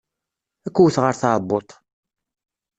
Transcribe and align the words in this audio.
Ad 0.67 0.71
k-wteɣ 0.75 1.03
ar 1.05 1.15
tɛebbuḍt. 1.17 1.69